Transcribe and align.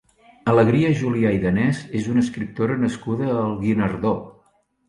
Alegria 0.53 0.87
Julià 1.01 1.33
i 1.35 1.41
Danés 1.43 1.83
és 2.01 2.09
una 2.15 2.25
escriptora 2.27 2.81
nascuda 2.87 3.31
al 3.45 3.55
Guinardó. 3.67 4.17